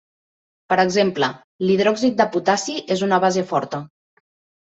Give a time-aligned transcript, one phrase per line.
[0.71, 1.27] Per exemple,
[1.67, 3.83] l'hidròxid de potassi és una base forta.